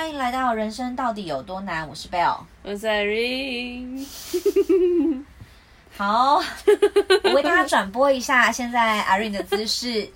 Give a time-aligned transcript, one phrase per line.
[0.00, 1.86] 欢迎来到人生到底有多难？
[1.86, 4.06] 我是 Belle，我是 Irene。
[5.94, 6.40] 好，
[7.24, 10.08] 我为大家转播一下现在 Irene 的姿势。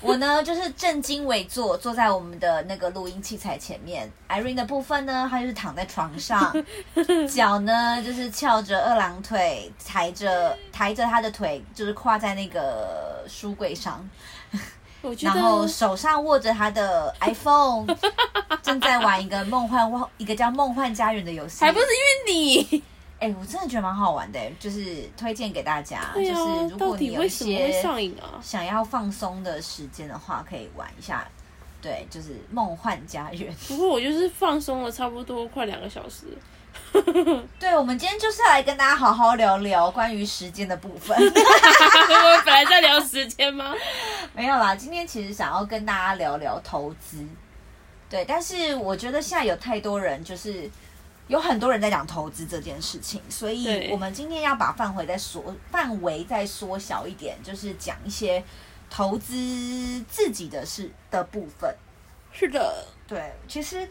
[0.00, 4.08] 我呢就是正襟危坐，坐在我们的那个录音器材前面。
[4.28, 6.54] Irene 的部分呢，她就是躺在床上，
[7.28, 14.08] 脚呢就是翘着二郎腿，抬着抬着她的腿，就是跨在那个书柜上。
[15.20, 17.86] 然后手上握着他的 iPhone，
[18.62, 21.64] 正在玩一个梦幻一个叫《梦幻家园》的游戏。
[21.64, 22.82] 还不是因为你？
[23.20, 25.98] 哎、欸，我真的觉得蛮好玩的，就是推荐给大家。
[25.98, 27.72] 啊、就是如果你有一些
[28.42, 31.26] 想要放松的时间的话，可以玩一下。
[31.80, 33.52] 对，就是《梦幻家园》。
[33.68, 36.26] 不过我就是放松了差不多快两个小时。
[37.58, 41.16] 对，我们今天就是要来跟大家好好聊聊关于时间的部分。
[41.18, 43.74] 我们本来在聊时间吗？
[44.34, 47.26] 没有啦，今天其实想要跟大家聊聊投资。
[48.08, 50.70] 对，但是我觉得现在有太多人，就是
[51.26, 58.42] 有很多人在讲投资这件事情，所以我们今天要把范围再缩范围再缩小一点，就是讲一些
[58.88, 59.34] 投资
[60.08, 61.74] 自己的事的部分。
[62.32, 63.88] 是的，对，其实。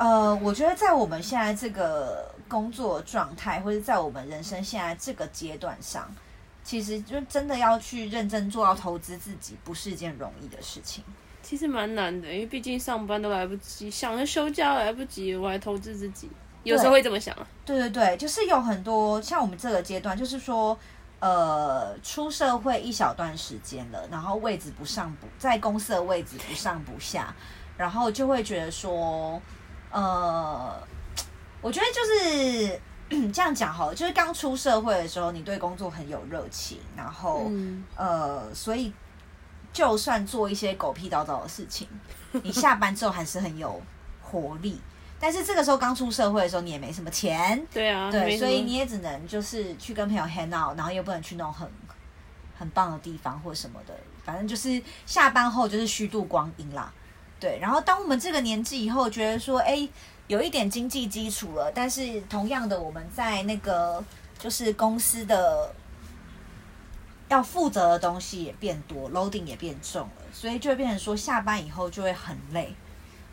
[0.00, 6.10] 呃，我觉得在我们现在这个工作状态，或者在我们人生现在这个阶段上，
[6.64, 11.04] 其实就真的要去认真做到投资自己，不是一件容易的事情。
[11.42, 16.30] 其实蛮难的，因为毕竟上班都来不及，想着休假来不及，我还投资自己，
[16.62, 17.46] 有时候会这么想啊。
[17.66, 20.74] 对对对，就是有很多像我们这个阶段，就是说，
[21.18, 27.34] 呃，出社会一小段时间了，然后位置不上不在公司的位置不上不下，
[27.76, 29.38] 然后就会觉得说。
[29.90, 30.82] 呃，
[31.60, 32.80] 我觉得就是
[33.32, 38.92] 这样讲好了，就是刚出社会的时候，你对工作很有热情，然后、嗯、呃，所以
[39.72, 41.88] 就算做一些狗屁叨叨的事情，
[42.42, 43.80] 你下班之后还是很有
[44.22, 44.80] 活力。
[45.22, 51.68] 但是这个时候刚出社会的时候，你也没什么钱，对啊，对，所以你也只能就是去跟朋友 hang out，然后又不能去那种很
[52.58, 56.90] 很棒的地方或什么的，反正就是下班后就是虚度光阴啦。
[57.40, 59.88] 对，然后当我们这个年纪以后，觉得说，哎，
[60.26, 64.04] 有一点经济基础了，但是同样的，我们在那个
[64.38, 65.74] 就是公司的
[67.28, 72.74] 要负责的东西也变多，loading 也变重了，所以就会变成说，下班以后就会很累，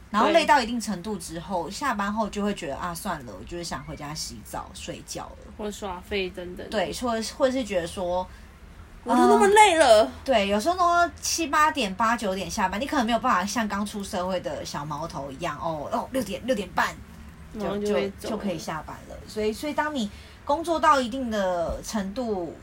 [0.10, 8.26] 然后累到一定程度之后，下班后就会觉得啊，算了，我就是想回家洗澡睡觉了，或者耍废等等，对，或者或者是觉得说。
[9.08, 16.94] 我都那么累了，嗯，对，有时候呢七八点八九点下班，你可能没有办法像刚出社会的小毛头一样哦哦六点六点半
[17.54, 19.16] 就就就，就可以下班了。
[19.28, 20.10] 所以所以当你
[20.44, 22.56] 工作到一定的程度，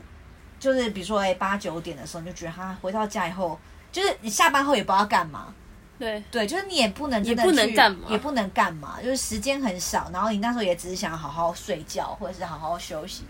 [0.59, 3.59] 就是比如说哎八九点的时候，你就觉得他回到家以后，
[3.91, 5.53] 就是你下班后也不知道干嘛。
[5.97, 13.23] 对对，就是你也不能真的也不能干嘛，也不能干嘛，就是时间很少，然后你那时候也只是想好好睡觉或者是好好休息，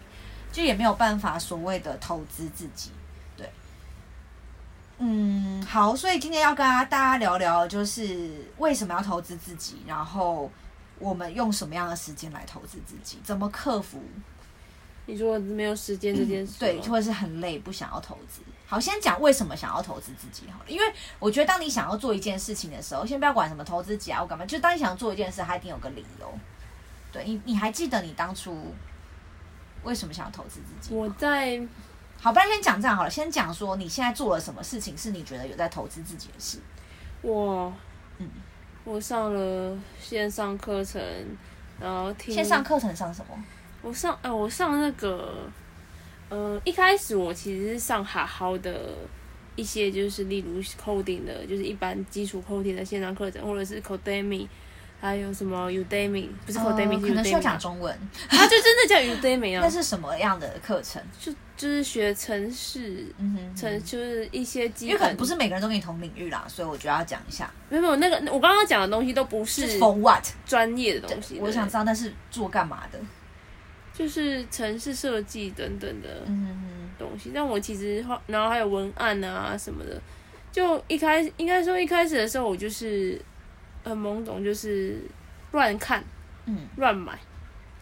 [0.52, 2.90] 就也没有办法所谓的投资自己。
[4.98, 10.50] 嗯，好，所以今天要跟大家聊聊，就是为什么要投资自己，然后
[11.00, 14.02] 我们用什么样的时间来投资自己，怎么克服？
[15.06, 18.42] 你说没有时间这件事，嗯，对，或者是很累不想要投资。
[18.66, 20.86] 好，先讲为什么想要投资自己好了，因为
[21.20, 26.34] 我觉得当你想要做一件事情的时候，先不要管什么投资自己啊，我干嘛，就当你想要做一件事，它一定有个理由。
[27.12, 28.74] 对你，你还记得你当初
[29.84, 30.96] 为什么想要投资自己？
[30.96, 31.62] 我在。
[32.26, 33.10] 好，不然先讲这样好了。
[33.10, 36.58] 先讲说你现在做了什么事情，是你觉得有在投资自己的事。
[37.22, 37.72] 我，
[38.18, 38.28] 嗯，
[38.84, 41.00] 我上了线上课程，
[41.80, 43.44] 然后听线上课程上什么？
[43.84, 45.48] 我上，呃，我上那个，
[46.30, 48.96] 呃，一开始我其实是上好好的
[49.56, 54.48] 一些，就是例如 coding 的，就是一般基础 coding 的线上课程，或者是 Codemy。
[55.00, 56.30] 还有什么 Udemy？
[56.48, 57.96] 不是 Codemy，、呃、可能需要讲中文。
[58.28, 59.62] 它就真的叫 Udemy 啊？
[59.62, 61.00] 那是什么样的课程？
[61.20, 64.90] 就就是学城市，嗯哼，城就是一些基本。
[64.90, 67.50] 因为可能不是每个人都跟你同领域啦，所以我就要讲一下。
[67.70, 71.40] 没有没有，那个我刚刚讲的东西都不是 For what 专业的东西。
[71.40, 73.00] 我想知道那是做干嘛的？
[73.94, 77.32] 就是城市设计等等的嗯东西。
[77.34, 80.02] 但我其实然后还有文案啊什么的。
[80.52, 83.22] 就一开始应该说一开始的时候，我就是。
[83.88, 85.00] 很懵懂，就是
[85.52, 86.04] 乱看，
[86.48, 87.14] 嗯，乱买，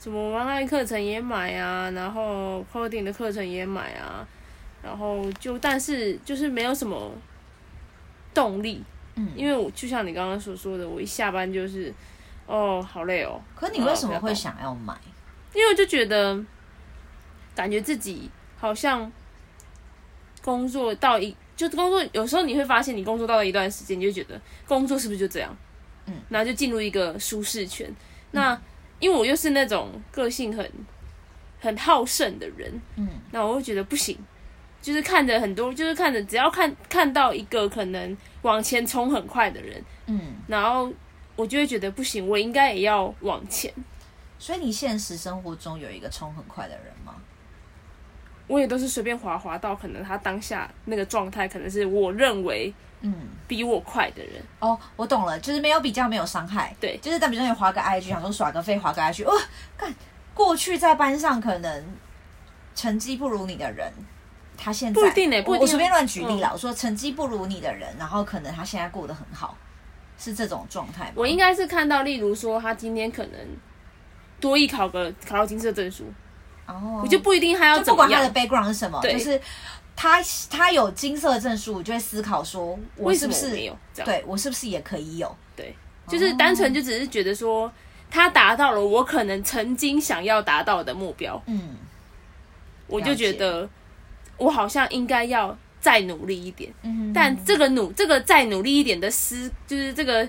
[0.04, 4.28] 什么 online 课程也买啊，然后 coding 的课程也买啊，
[4.84, 7.10] 然后就但是就是没有什么
[8.34, 8.84] 动力，
[9.16, 11.94] 嗯，因为我就像你刚刚所说的，我一下班就是，
[12.46, 13.42] 哦，好累哦。
[13.56, 14.94] 可你为什么会想要买？
[15.54, 16.38] 因为我就觉得，
[17.56, 19.10] 感觉自己好像
[20.42, 25.56] 工作到一，就工作有时候你会发现，你工作到了一段时间，你就觉得工作是不是就这样？
[26.08, 27.88] 嗯，然后就进入一个舒适圈。
[27.90, 27.96] 嗯、
[28.32, 28.62] 那
[29.04, 30.72] 因为我又是那种个性很
[31.60, 34.18] 很好胜的人，嗯，那我会觉得不行，
[34.82, 40.90] 就是看着很多，就是看着只要看看到一个可能往前冲很快的人，嗯，然后
[41.36, 43.70] 我就会觉得不行，我应该也要往前。
[44.40, 47.16] 所以你现实生活中有一个冲很快的人吗？
[48.48, 52.74] 我也都是随便滑滑到，可能他当下那个状态，可能是我认为
[53.04, 53.14] 嗯
[53.48, 54.42] 比我快的人。
[54.60, 56.76] 嗯、哦，我懂了，就是没有比较，没有伤害。
[56.80, 59.34] 对，就是但比如说你滑个 IG，想说耍个废，滑个 IG，哇，
[59.78, 59.94] 看
[60.34, 61.86] 过去在班上可能
[62.74, 63.94] 成绩不如你的人，
[64.58, 65.62] 他现在不一定呢，不一定。
[65.62, 69.56] 我随便乱举例了，嗯、我说成绩不如你的人，然后可能他现在过得很好，
[70.18, 71.14] 是这种状态吗？
[71.16, 73.40] 我应该是看到，例如说他今天可能。
[74.40, 76.04] 多艺考个考到金色证书，
[76.66, 79.40] 哦，我就不一定还要怎么样，不管他的 background 是什么，就是
[79.96, 83.78] 他他有金色证书，我就会思考说，我是不是没有？
[84.04, 85.36] 对我是不是也可以有？
[85.56, 85.76] 对，
[86.08, 87.72] 就是单纯就只是觉得说，
[88.10, 91.76] 他达到了我可能曾经想要达到的目标，嗯，
[92.88, 93.70] 我就觉得
[94.38, 100.28] 我好像应该要再努力一点，嗯，但这个努这个再努力一点的思，就是这个。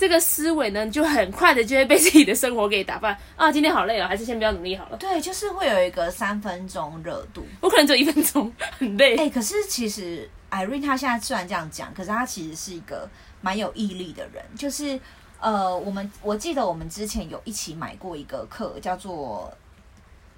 [0.00, 3.52] 这个思维呢，就很快的就会被自己的生活给打败啊！
[3.52, 4.96] 今天好累哦，还是先不要努力好了。
[4.96, 9.18] 对，就是会有一个三分钟热度，我可能只有一分钟，很累。
[9.18, 13.06] 哎、欸，可是其实 Irene 她现在虽然这样讲，可是她其实是一个
[13.42, 14.42] 蛮有毅力的人。
[14.56, 14.98] 就是
[15.38, 19.52] 呃，我们我记得我们之前有一起买过一个课，叫做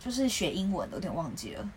[0.05, 1.69] 就是学英文的，有点忘记了，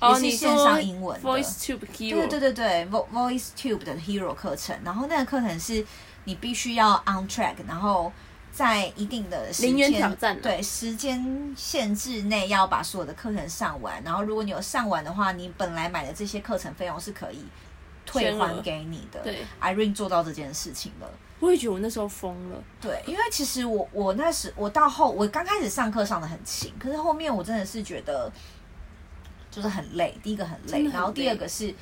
[0.00, 4.74] 哦、也是线上英文的 Voice Tube Hero，对对对对，Voice Tube 的 Hero 课程。
[4.82, 5.84] 然后那个课程是。
[6.24, 8.12] 你必须要 on track，然后
[8.50, 14.02] 在一定的时间挑战对时间限制内要把所有的课程上完。
[14.02, 17.44] 然后如果你有上完的话，你本来买的这些课程费用是可以
[18.06, 19.20] 退还给你的。
[19.20, 21.10] 对，Irene 做到这件事情了。
[21.40, 22.62] 我也觉得我那时候疯了。
[22.80, 28.32] 对，因为其实我我那时我到后我刚开始上课上的很勤，可是后面我真的是觉得
[29.50, 30.16] 就是很累。
[30.22, 31.74] 第一个很累，很累然后第二个是。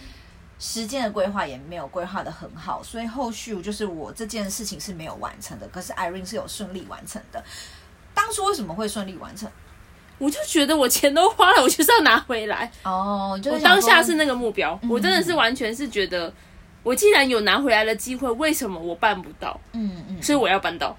[0.65, 5.67] 时间的规划也没有规划的很好，所以后续就是我这件事情是没有完成的。
[5.67, 7.43] 可是 Irene 是有顺利完成的。
[8.15, 9.51] 当初为什么会顺利完成？
[10.19, 12.71] 我就觉得我钱都花了，我就是要拿回来。
[12.85, 16.33] 哦，就是、我当下是那个目标，嗯、我真的是完全是觉得，
[16.85, 19.61] 我既然有拿回来的机会，为什么我办不到？
[19.73, 20.97] 嗯嗯，所以我要办到。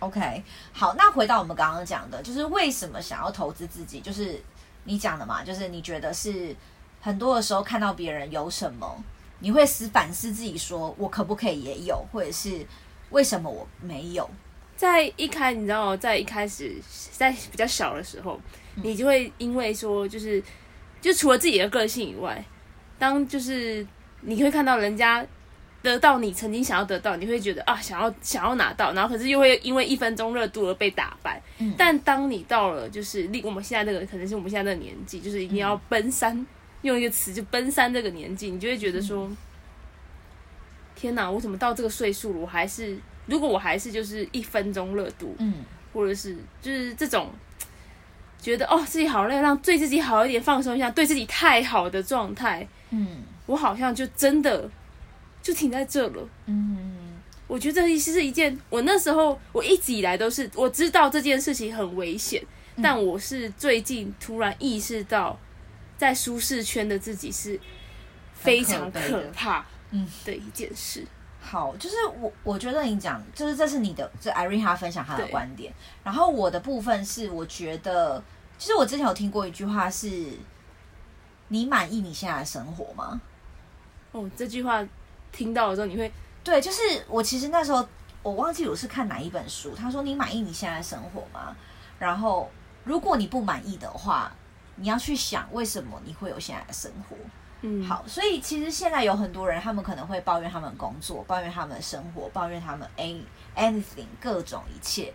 [0.00, 3.98] OK，好，那回到我们刚刚讲的，就是为什么想要投资自己？
[3.98, 4.38] 就是
[4.84, 6.54] 你讲的嘛，就是你觉得是。
[7.06, 9.04] 很多的时候看到别人有什么，
[9.38, 12.66] 你会思反思自己，说我可不可以也有，或者是
[13.10, 14.28] 为什么我没有？
[14.76, 16.74] 在一开，你知道，在一开始，
[17.12, 18.40] 在比较小的时候，
[18.82, 20.42] 你就会因为说，就是，
[21.00, 22.44] 就除了自己的个性以外，
[22.98, 23.86] 当就是
[24.22, 25.24] 你会看到人家
[25.82, 31.40] 得到你曾经想要得到，你会觉得啊，想要想要拿到，然后可是又会因为一分钟热度而被打败。
[31.58, 31.72] 嗯。
[31.78, 36.44] 但当你到了就是离我们现在那个，可能是我们现在那个年纪，就是一定要奔三。
[36.86, 39.36] 用一个词就奔三这个年纪，你就会觉得说：“嗯、
[40.94, 42.96] 天哪，我怎么到这个岁数了，我还是
[43.26, 47.30] 如果我还是就是一分钟热度，嗯，或者是就是这种
[48.40, 54.70] 觉得哦自己好累，让对自己好一点，放松一下，对自己太好的状态，嗯，我好像就真的
[55.42, 62.42] 就停在这了，嗯，我觉得这是一件我那时候我一直以来都是我知道这件事情很危险，
[62.76, 65.38] 嗯、但我是最近突然意识到。”
[65.96, 67.58] 在舒适圈的自己是
[68.34, 71.06] 非常可怕，嗯的一件事。
[71.40, 75.72] 好，就是我我觉得你讲，就是这是你的，这 Irene 她分享她的观点。
[76.02, 78.22] 然后我的部分是，我觉得，
[78.58, 80.32] 其实我之前有听过一句话是：
[81.48, 83.20] 你满意你现在的生活吗？
[84.10, 84.84] 哦，这句话
[85.30, 86.12] 听到的时候，你会
[86.42, 87.88] 对，就是我其实那时候
[88.22, 91.56] 我忘记我是看哪一本书，他说你满意你现在的生活吗？
[91.98, 92.50] 然后
[92.82, 94.32] 如果你不满意的话。
[94.76, 97.16] 你要去想为什么你会有现在的生活，
[97.62, 103.20] 嗯，好，所以其实现在有很多人，他们可能会抱怨他们工作，抱怨他们的生活，抱怨他们 a
[103.56, 105.12] anything 各种一切，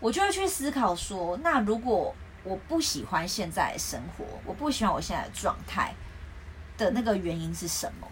[0.00, 2.14] 我就会去思考说，那如果
[2.44, 5.94] 我不喜欢现在的生活，我不喜欢我现在的状态
[6.76, 8.06] 的那个原因是什么？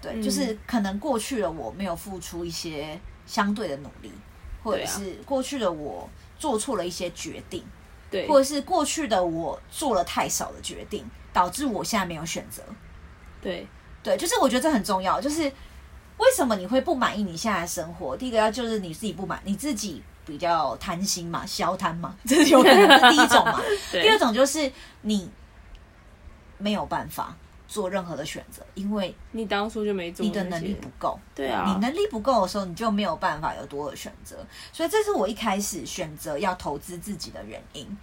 [0.00, 4.12] 对，就是可能过去的我没有付出一些相对的努力，
[4.62, 7.64] 或者是过去的我做错了一些决定。
[8.14, 12.62] 对，或者是过去的我做了太少的决定，导致我现在没有选择。
[13.42, 13.66] 对，
[14.04, 15.20] 对，就是我觉得这很重要。
[15.20, 18.16] 就是为什么你会不满意你现在的生活？
[18.16, 23.60] 第一个要就是你自己不满，你自己比较贪心嘛，消贪嘛，这是有可能是第一种嘛。
[23.90, 25.28] 第二种就是你
[26.58, 31.18] 没有办法，做任何的选择，因为你当初就没做，你的能力不够。
[31.34, 34.36] 对啊，你能力不够的时候，你就没有办法有多的选择。
[34.72, 37.96] 所以这是我一开始选择要投资自己的原因。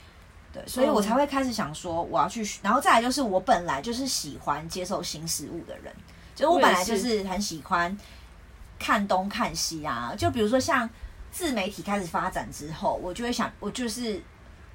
[0.52, 5.94] 对，所以我才会开始想说我要去，然后再来就是我本来就是喜欢接受新事物的人，
[6.36, 7.96] 就我本来就是很喜欢
[8.80, 10.14] 看东看西啊。
[10.18, 10.90] 就比如说像
[11.32, 14.22] 自媒体开始发展之后，我就会想，我就是。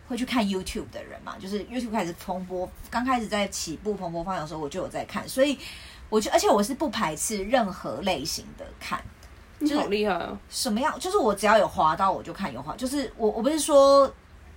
[0.08, 5.58] 会去看 YouTube 的人嘛，就是 YouTube 开始蓬勃，刚开始在起步蓬勃发展的时候，我就有在看，所以
[6.08, 9.02] 我就而且我是不排斥任何类型的看，
[9.58, 10.38] 你好厉害哦！
[10.48, 10.96] 什么样？
[11.00, 14.08] 就是我只要有滑到我就看，有滑就是我我不是说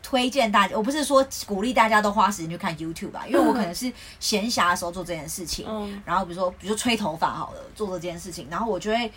[0.04, 9.12] 推荐大家，我不是说鼓励大家都花时间去看 YouTube 吧，因为我可能是闲暇的时候做这件事情，嗯，然后比如说比如说吹头发好了，做这件事情，然后我就会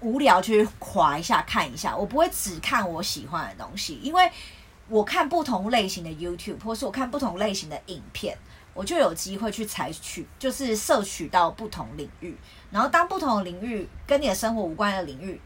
[0.00, 4.30] 无聊去滑一下看一下，我不会只看我喜欢的东西，因为。
[4.88, 8.36] 我看不同类型的 YouTube，或是我看不同类型的影片，
[8.72, 12.36] 我就有机会去采取，就是摄取到不同领域。
[12.70, 15.40] 然后，当不同的领域跟你的生活无关的领域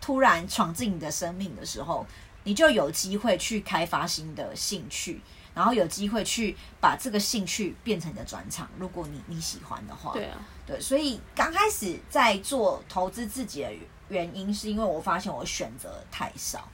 [0.00, 2.06] 突然闯进你的生命的时候，
[2.42, 5.20] 你就有机会去开发新的兴趣，
[5.54, 8.68] 然后有机会去把这个兴趣变成你的专长。
[8.78, 10.80] 如果你你喜欢的话，对啊，对。
[10.80, 13.70] 所以刚开始在做投资自己的
[14.08, 16.68] 原因，是因为我发现我选择太少。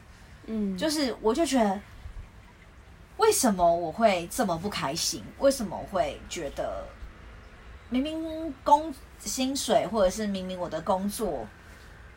[0.47, 1.81] 嗯，就是我就觉得，
[3.21, 5.23] 为什么我会这么不开心？
[5.39, 6.87] 为什么我会觉得
[7.91, 11.47] 明明工薪水或者是明明我的工作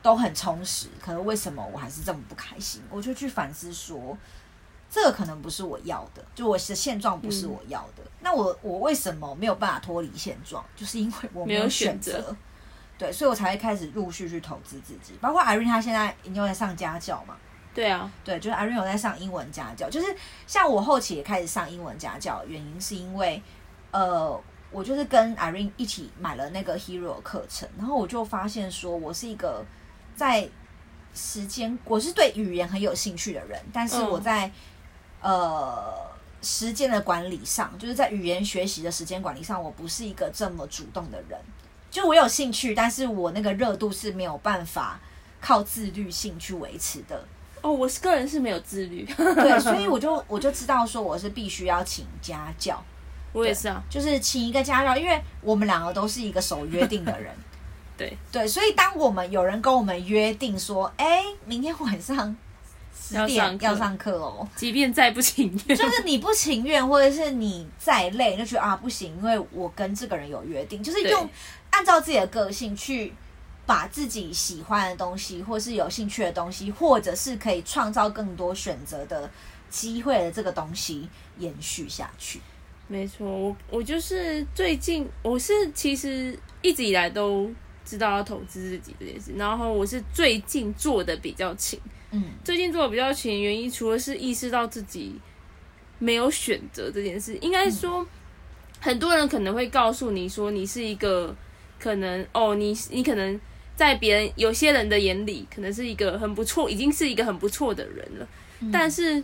[0.01, 2.81] 都很充实，可是为什么我还是这么不开心？
[2.89, 4.17] 我就去反思说，
[4.89, 8.03] 这个可能不是我要的，就我的现状不是我要的。
[8.03, 10.63] 嗯、那我我为什么没有办法脱离现状？
[10.73, 12.33] 就是因为我 没有选择，
[12.97, 15.15] 对，所以我才会开始陆续去投资自己。
[15.19, 17.35] 包括 Irene 她现在因为在上家教嘛。
[17.73, 20.15] 对啊，对，就是 Irene 有在上英文家教，就是
[20.45, 23.41] 像我后期也开始上英文家教，原因是因为，
[23.89, 24.39] 呃，
[24.69, 29.65] 我就是跟 Irene 一起买了那个 Hero 课程，然后我就发现说，我是一个
[30.15, 30.47] 在
[31.15, 34.45] 时间，我是对语言很有兴趣的人，但是我在、
[35.21, 35.93] 嗯、呃
[36.43, 41.39] 时间的管理上，就是在语言学习的时间管理上，我不是一个这么主动的人，
[41.89, 44.99] 就我有兴趣，但是我那个热度是没有办法
[45.41, 47.25] 靠自律性去维持的。
[47.63, 52.83] 哦，我是个人是没有自律， 对，所以 我就我就知道说我是必须要请家教，
[53.31, 57.33] 我也是啊，就是请一个家教，因为我们两个都是一个守约定的人，
[57.97, 58.17] 对。
[58.33, 62.35] 对，所以当我们有人跟我们约定说，哎，明天晚上
[62.93, 71.29] 十点要上课哦，即便再不情愿，就是你不情愿，或者是你再累，就觉得啊不行，因为我跟这个人有约定，就是用
[71.69, 73.13] 按照自己的个性去。
[73.65, 79.29] 把自己喜欢的东西，或是有兴趣的东西，或者是可以创造更多选择的
[79.69, 81.07] 机会的这个东西
[81.39, 82.41] 延续下去。
[82.89, 87.49] 没错，我我就是最近，我是其实一直以来都
[87.85, 91.79] 知道要投资自己这件事，然后我是最近做的比较勤。
[92.11, 95.15] 嗯，最近做的比较勤，原因除了是意识到自己
[95.99, 98.07] 没有选择这件事，应该说、嗯、
[98.81, 101.33] 很多人可能会告诉你说，你是一个
[101.79, 103.39] 可能哦，你你可能。
[103.75, 108.27] 在别人有些人的眼里，可能是一个很不错，已经是一个很不错的人了。
[108.59, 109.23] 嗯、但是，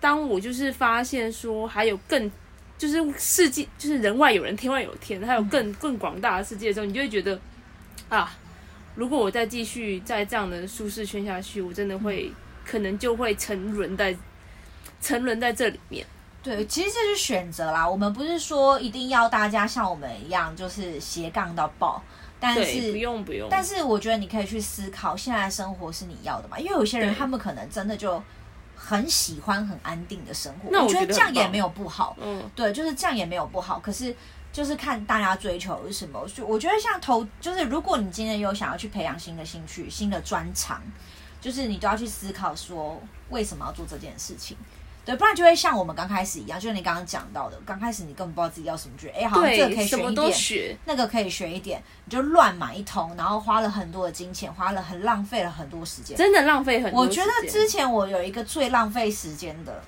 [0.00, 2.30] 当我就是发现说，还有更
[2.78, 7.38] 就是世界，就是人外有人，天外有天，还有更更广大的世界的时候，你就会觉得
[8.08, 8.32] 啊，
[8.94, 14.16] 如果我再继续在这样的舒适圈下去，我真的会、嗯、可能就会沉沦在
[15.00, 16.06] 沉沦在这里面。
[16.42, 17.86] 对，其实这是选择啦。
[17.86, 22.02] 我们不是说一定要大家像我们一样，就是斜杠到爆。
[22.40, 26.58] 但是不用不用，但是我觉得你可以去思考，现在的生活是你要的吗？
[26.58, 28.20] 因为有些人他们可能真的就
[28.74, 32.16] 很喜欢很安定的生活，那我觉得这样也没有不好。
[32.18, 33.78] 嗯，对，就是这样也没有不好。
[33.78, 34.16] 可是
[34.50, 36.26] 就是看大家追求的是什么。
[36.28, 40.82] 就我觉得像投，就是如果你今天有想要去培养新的兴趣、新的专长，
[41.40, 44.56] 就是你都要去思考说为什么要做这件事情。
[45.10, 57.00] 对，不然就会像我们刚开始一样，就是你刚刚讲到的，刚开始你根本不知道自己要什么，觉得哎，好像这个可以学一点，学那个可以学一点，你就乱买一通，然后花了很多的金钱，花了很浪费了很多时间，真的浪费很多。
[57.00, 59.82] 我觉得之前我有一个最浪费时间的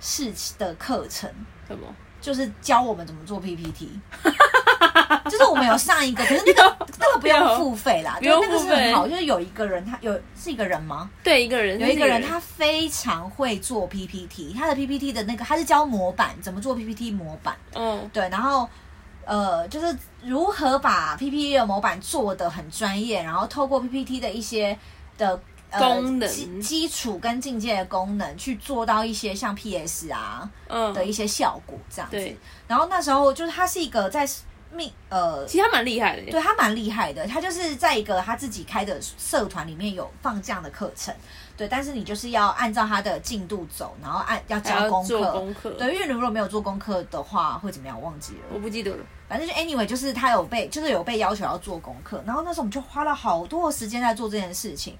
[0.00, 1.30] 事情的课程，
[1.66, 1.86] 什么？
[2.20, 3.98] 就是教我们怎么做 PPT。
[5.30, 11.10] 就是我们有上一个，可是那个 那个不用付费啦，就那个是很好，就是有一个人，他有是一个人吗？
[11.22, 18.68] 对，一个人，有一个人，他非常会做 PPT，他的 PPT 的那个他是教模板，怎么做 PPT 模板，嗯，对，然后
[19.24, 24.78] 呃，就是如何把 PPT 的模板做的很专业，然后透过 PPT 的一些
[25.16, 25.40] 的。
[25.78, 30.46] 功能基基础跟进阶的功能去做到一些像 PS 啊
[30.92, 32.36] 的一些效果这样子。
[32.68, 34.28] 然后那时候就是他是一个在
[34.74, 37.26] 命呃，其实他蛮厉害的，对他蛮厉害的。
[37.26, 41.14] 他就是在一个他自己开的社团里面有放这样的课程，
[41.56, 41.68] 对。
[41.68, 45.70] 但是你就是要按照他的进度走，然后按要交功课，功课。
[45.72, 48.00] 对，因为你如果没有做功课的话，会怎么样？
[48.00, 49.04] 我忘记了，我不记得了。
[49.28, 52.22] 反正就 anyway，就是他有被，就是有被要求要做功课。
[52.26, 54.96] 然后那时候我们就花了好多时间在做这件事情。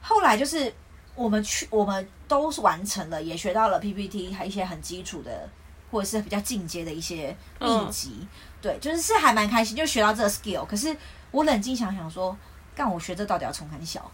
[0.00, 0.72] 后来就是
[1.14, 5.48] 我们去，我们都是完成了，也学到了 PPT，还一些很基础的。
[5.90, 7.28] 或者是比较进阶的一些
[7.60, 8.28] 秘籍，嗯、
[8.64, 10.64] 对，就是是还蛮开心，就学到这个 skill。
[10.64, 10.96] 可是
[11.30, 12.34] 我冷静想想说，
[12.74, 14.10] 干我学这到底要从很小？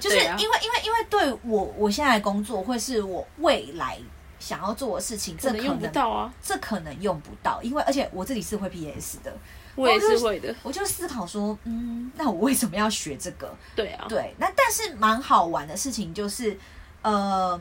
[0.00, 3.96] 就是因为、啊、因为因为对我我现在的工作，会是我未来
[4.40, 9.32] 想要做的事情，这可能用不到啊，这可能用不到，因为而且我自己是会 PS 的，
[9.76, 10.52] 我也是会的。
[10.64, 13.54] 我就思考说，嗯，那我为什么要学这个？
[13.76, 16.58] 对啊，对，那但是蛮好玩的事情就是，
[17.02, 17.60] 呃。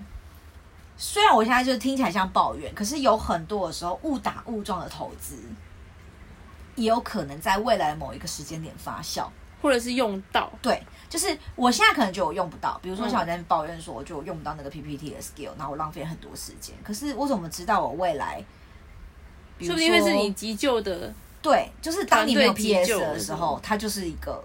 [1.02, 5.38] 虽然我现在就是听起来像抱怨，可是有很多的时候误打误撞的投资，
[6.80, 9.28] 也有可能在未来的某一个时间点发酵，
[9.62, 10.52] 或者是用到。
[10.62, 16.76] 对，就是我现在可能觉得我用不到，比如说像我在抱怨说，我就用不到那个 PPT 的 skill，然后我浪费很多时间。
[16.84, 18.44] 可是我怎么知道我未来？
[19.62, 21.14] 说不定会是你急救的。
[21.42, 24.44] 对，就是当你没有 PS 的时候，它就是一个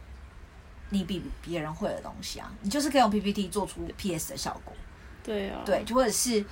[0.91, 4.73] 你比别人会的东西啊，你就是可以用 PPT 做出 PS 的效果。
[5.23, 6.45] 对啊，对，就或者是，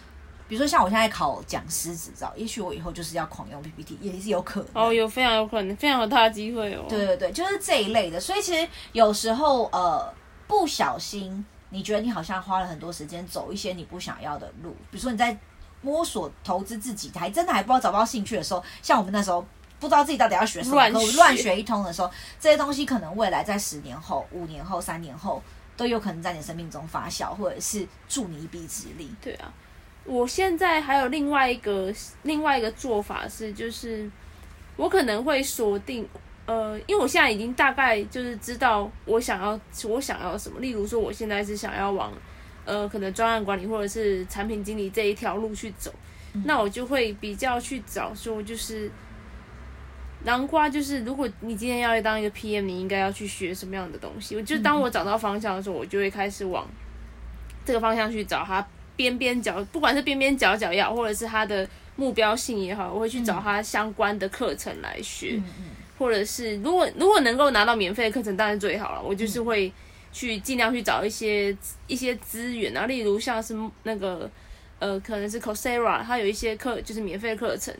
[0.49, 4.85] 比如说像我现在考讲师执照，也许我以后就是要狂用 PPT，也是有可能。
[4.85, 6.85] 哦，有非常有可能，非常有大的机会哦。
[6.89, 8.21] 对对对，就是这一类的。
[8.21, 10.13] 所以其实有时候呃，
[10.47, 15.37] 不小心，你觉得你好像花了很多时间走一些你不想要的路，比如说你在
[15.81, 19.41] 摸索投资自己，还真的还不知道找不到兴趣的时候，像我们那时候
[19.81, 25.43] 不知道自己到底要学什么，乱学，乱学一通的时候，这些东西可能未来在十年后、五年后、三年后。
[25.75, 29.11] 都有可能在你生命中发酵，或者是助你一臂之力。
[29.23, 29.51] 对啊，
[30.05, 31.93] 我现在还有另外一个
[32.23, 34.11] 另外一个做法是，就是
[34.77, 36.07] 我可能会锁定，
[36.47, 40.61] 呃，因为我现在已经大概就是知道我想要我想要什么。
[40.61, 42.13] 例如说，我现在是想要往
[42.65, 45.93] 呃可能专案管理或者是产品经理这一条路去走，
[46.35, 48.91] 嗯、那我就会比较去找说就是。
[50.25, 54.37] 南瓜就是，如果你今天要当一个 PM，你应该要去学什么样的东西？
[54.37, 56.65] 我就当我找到方向的时候，我就会开始往
[57.65, 58.65] 这个方向去找它
[58.97, 65.41] 边边角，不管是边边角角也好，或者是他的目标性也好，我会去找他相关的课程来学，
[65.99, 69.03] 或者是如果如果能够拿到免费的课程，当然最好了。
[69.03, 69.73] 我就是会
[70.13, 74.31] 去尽量去找一些一些资源啊，例如像是那个
[74.79, 77.75] 呃，可能是 Coursera，它有一些课就是免费课程。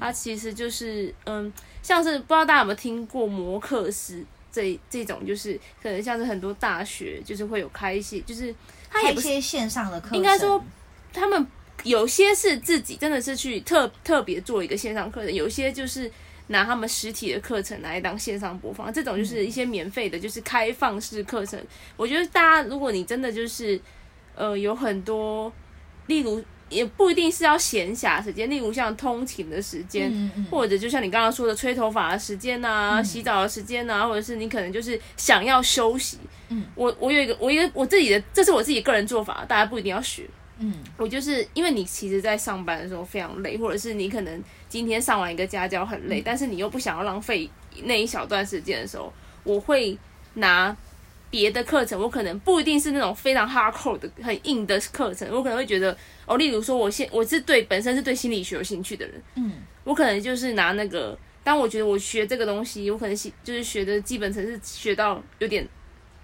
[0.00, 8.54] 它其实就是，嗯，像是不知道大家有没有听过摩课师这这种，就是可能像是很多大学就是会有开一些，就是
[8.94, 10.16] 它有一些线上的课程。
[10.16, 10.64] 应该说，
[11.12, 11.46] 他们
[11.82, 16.10] 有些是自己真的是去特特别做一个线上课程，有些就是
[16.46, 18.92] 拿他们实体的课程来当线上播放。
[18.92, 21.60] 这种就是一些免费的，就是开放式课程。
[21.96, 23.80] 我觉得大家，如果你真的就是，
[24.34, 25.52] 呃，有很多，
[26.06, 26.42] 例如。
[26.74, 36.18] 也不一定是要闲暇时间，例如像通勤的时间，嗯嗯、或者就像你刚刚说的吹头发的时间呐、洗澡的时间呐、啊，或者是你可能就是想要休息。
[36.48, 40.28] 嗯，我我有一个我一个我自己的，这是我自己个人做法，大家不一定要学。
[40.58, 47.48] 嗯，我就是因为你其实，在上班的时候非常累，或者是你可能今天上完一个家教很累，嗯、但是你又不想要浪费
[47.84, 49.12] 那一小段时间的时候，
[49.44, 49.96] 我会
[50.34, 50.76] 拿。
[51.34, 65.66] 别的课程，我可能不一定是那种非常 hardcore 的、很硬的课程，我可能会觉得哦，例如说，我现我是对本身是对心理学有兴趣的人，嗯，我可能就是拿那个，当我觉得我学这个东西，我可能就是学的基本层是学到有点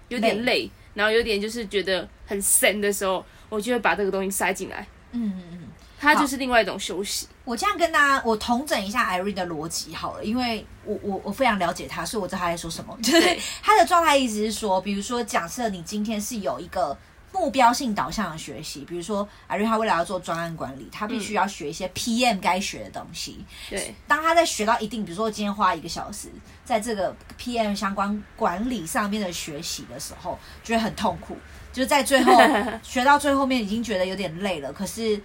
[0.07, 5.60] 有点累，累然后有点就是觉得很深的时候，我就会把这个东西塞进来，嗯嗯嗯。
[6.01, 7.27] 它就是另外一种休息。
[7.45, 12.97] 我这样跟大家，我同整一下 Irene 的逻辑好了，因为我我我非常了解他，所以我知道他在说什么。
[13.03, 16.97] 就是他的状态意思是说，比如说，假设你今天是有一个
[17.31, 23.45] 目标性导向的学习，比如说 Irene 他为了要做专案管理，他必须要学一些 PM 该学的东西。
[23.69, 26.29] 对，当他在学到一定，比如说今天花一个小时
[26.65, 31.37] 在这个 PM 相关管理上面的学习的时候，觉得很痛苦，
[31.71, 32.33] 就是在最后
[32.81, 35.21] 学到最后面已经觉得有点累了，可是。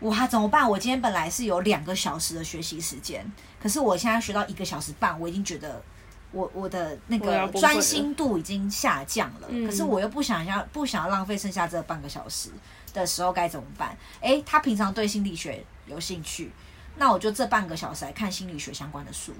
[0.00, 0.68] 哇，怎么办？
[0.68, 3.28] 我今天本来是有两个小时的学习时间，
[3.60, 5.82] 可是我现在学到一个小时半，我已经觉得
[6.30, 9.48] 我我的那个专心度已经下降了。
[9.66, 12.50] 可是我又不想要不想要浪费剩下这半个小时
[12.94, 13.96] 的时候该怎么办？
[14.20, 16.52] 诶，他平常对心理学有兴趣，
[16.96, 19.32] 那我就这半个小时来看心理学相关的书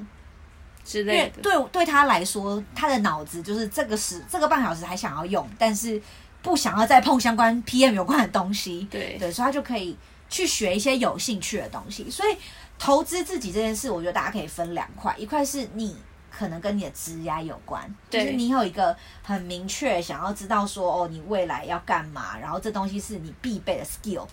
[0.84, 1.40] 之类的。
[1.40, 6.02] 对对他来说，他的脑子就是这个时这个半小时还想要用，但是
[6.42, 8.88] 不想要再碰相关 PM 有关的东西。
[8.90, 9.96] 对对，所以他就可以。
[10.28, 12.36] 去学一些有兴趣的东西，所以
[12.78, 15.96] 投资自己这件事，我觉得大家可以分两块，一块是你
[16.30, 24.26] 可能跟你的职业有关，就是你有一个很明确想要知道说哦，你未来要干嘛，然后这东西是你必备的 skill，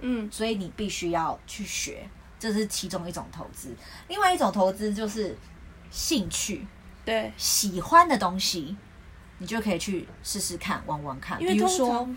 [0.00, 3.74] 嗯，所以你必须要去学，这是其中一种投资。
[4.08, 5.36] 另外一种投资就是
[5.90, 6.66] 兴趣，
[7.04, 8.76] 对，喜欢的东西，
[9.38, 12.08] 你就可以去试试看，玩玩看，比如说。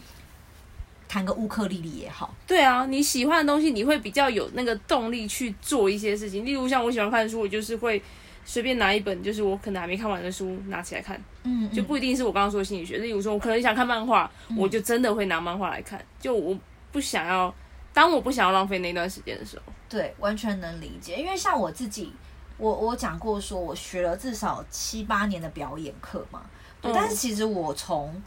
[1.16, 6.46] 弹个乌克丽丽也好，对啊，你喜欢的东西，你会比较有那个动力去做一些事情。
[6.46, 8.04] 例如像我喜欢看书，我就是会
[8.44, 12.98] 随便拿一本，就是我可能还没看完的书拿起来看，嗯，嗯，就不一定是我刚刚说的心理学。
[12.98, 16.06] 例如说，我可能想看漫画，嗯，我就真的会拿漫画来看。
[16.20, 16.54] 就我
[16.92, 17.56] 不想要，
[17.94, 21.16] 当我不想要浪费那段时间的时候，对，完全能理解。
[21.16, 22.12] 因为像我自己，
[22.58, 26.42] 我我讲过说，我学了至少七八年的表演课嘛，
[26.82, 28.22] 对，嗯，但是其实我从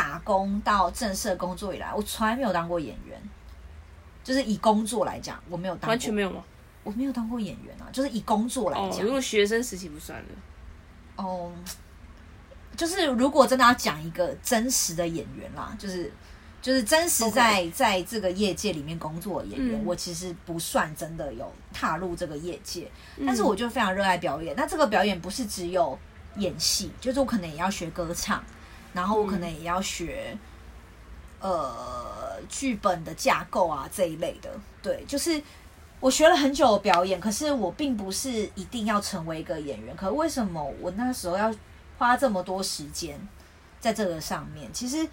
[0.00, 3.20] 打工到正式工作以来，我从来没有当过演员。
[4.24, 6.42] 就是以工作来讲，我没有当过，完全没有吗？
[6.82, 7.84] 我没有当过演员啊。
[7.92, 11.52] 就是以工作来讲，哦，如果学生时期不算的，哦，
[12.76, 16.10] 就是如果真的要讲一个真实的演员啦，就是
[16.62, 24.54] 就是真实在在这个业界里面工作的演员.我其实不算真的有踏入这个业界，嗯，但是我就非常热爱表演。
[24.56, 25.98] 那这个表演不是只有
[26.36, 28.42] 演戏，就是我可能也要学歌唱。
[28.92, 30.36] 然后我可能也要学，
[31.40, 34.50] 嗯、呃，剧本的架构啊这一类的。
[34.82, 35.40] 对，就是
[36.00, 39.94] 我学了很久的表演，可是我并不是一定要成为一个演员。
[39.94, 41.54] 可为什么我那时候要
[41.98, 43.16] 花这么多时间
[43.78, 44.68] 在这个上面？
[44.72, 45.08] 其实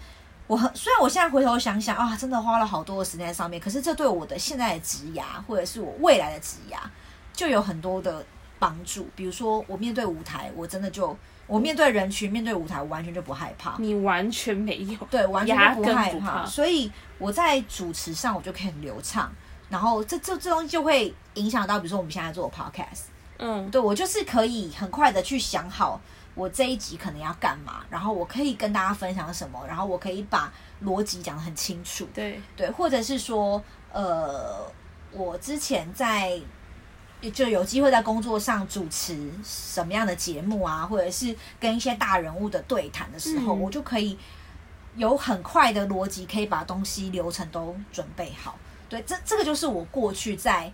[0.46, 6.78] 我很，虽然我现在回头想想啊，真的花了好多的时间在上面，可是这对我的现在的职涯，或者是我未来的职涯，
[7.32, 8.26] 就有很多的
[8.58, 9.06] 帮助。
[9.14, 11.16] 比如说，我面对舞台，我真的就。
[11.48, 13.74] 我面对人群，面对舞台，我完全就不害怕。
[13.78, 16.44] 你完全没有，对，完全不害怕。
[16.44, 19.32] 所以我在主持上，我就可以很流畅。
[19.70, 23.04] 然后这这这东西就会影响到，比如说我们现在做 podcast，
[23.38, 25.98] 嗯，对，我就是可以很快的去想好
[26.34, 30.52] 我这一集可能要干嘛，然后我可以跟大家分享什么，然后我可以把
[30.84, 32.06] 逻辑讲得很清楚。
[32.12, 34.70] 对对，或者是说，呃，
[35.12, 36.38] 我之前在。
[37.32, 44.16] 就有机会在工作上主持什么样的节目啊，或者是跟一些大人物的对谈的时候，嗯，我就可以
[44.96, 48.56] 有很快的逻辑，可以把东西流程都准备好。
[48.88, 50.72] 对，这这个就是我过去在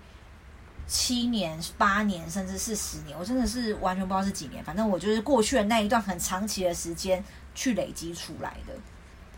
[0.87, 8.75] 七年、八年，甚至是十年，我真的是完全不知道是几年，反正我就是过去的那一段很长期的时间去累积出来的。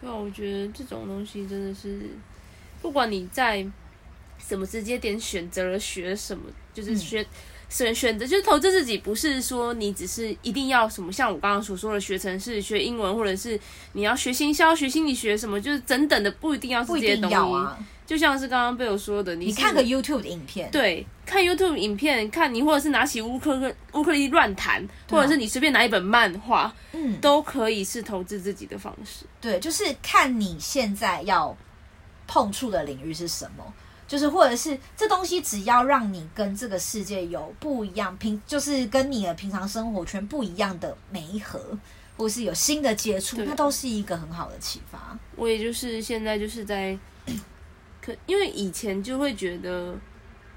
[0.01, 2.11] 对啊，我觉得这种东西真的是，
[2.83, 3.66] 不管你在。
[4.38, 6.45] 什么直接点选择了学什么，
[6.77, 7.25] 就是选
[7.71, 13.59] 选选择，就是投资自己，不是说你只是一定要什么，像我刚刚所说的学程式、学英文，或者是
[13.93, 17.35] 你要学行销、学心理学什么，就是等等的，不一定要是这些东西。
[17.35, 29.25] 啊、就像是刚刚被我说的，你，你看个 YouTube 的影片，对，看 YouTube 影片，看你或者是拿起乌克克乌克丽乱弹，或者是你随便拿一本漫画，嗯，都可以是投资自己的方式。
[29.41, 31.57] 对，就是看你现在要
[32.29, 33.75] 碰触的领域是什么。
[34.09, 41.77] 就是，或者是这东西，只要让你跟这个世界有不一样，平就是跟你的平常生活圈不一样的媒合，
[42.16, 45.19] 或是有新的接触，那都是一个很好的启发。
[45.35, 46.97] 我也就是现在就是在，
[48.01, 49.99] 可因为以前就会觉得，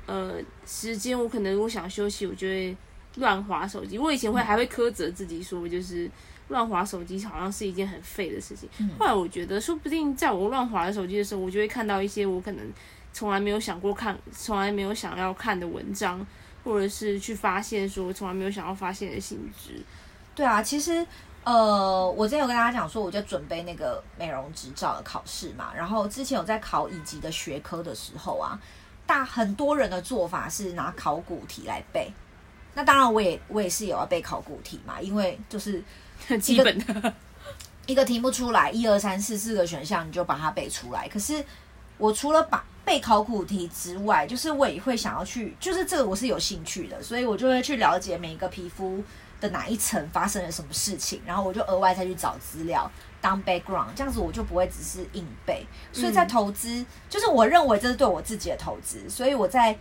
[0.05, 0.35] 呃，
[0.67, 2.77] 时间我可能如果想休息，我就会
[3.15, 3.97] 乱划手机。
[3.97, 6.07] 我以前会还会苛责自己说，就是
[6.49, 8.69] 乱划手机好像是一件很废的事情。
[8.99, 12.71] 后来我觉得，说不定在我乱划手机的时候，我就会看到一些我可能。
[13.19, 16.25] 从来没有想过看，从来没有想要看的文章，
[16.63, 19.83] 或者是去发现说从来没有想要发现的性质。
[20.33, 21.05] 对啊，其实
[21.43, 25.73] 呃，我之前有跟大家讲说，我在准备那个美容执照的考试嘛。
[25.75, 28.57] 然后之前有在考乙级的学科的时候啊，
[29.05, 32.09] 大很多人的做法是拿考古题来背。
[32.73, 35.83] 那当然，我也我也是有要背考古题嘛，因为就是
[36.39, 37.13] 基本的
[37.85, 41.05] 一个题目出来，一二三四四个选项，你就把它背出来。
[41.09, 41.43] 可是
[41.99, 49.03] 我除了把背考古题之外，就是我也会想要去，就是这个我是有兴趣的，所以我就会去了解每一个皮肤
[49.39, 52.89] 的哪一层发生了什么事情，然后我就额外再去找资料
[53.21, 55.67] 当 background，这样子我就不会只是硬背。
[55.93, 59.77] 所以在投资，嗯、就是我认为这是对我自己的投资，所以我在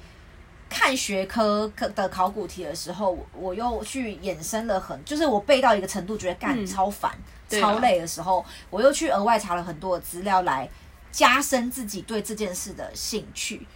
[0.69, 7.17] 看学科的考古题的时候，我又去衍生了很，就是我背到一个程度觉得干超烦、
[7.49, 10.69] 嗯、超累的时候，我又去额外查了很多的资料来。
[11.11, 13.67] 加深自己对这件事的兴趣，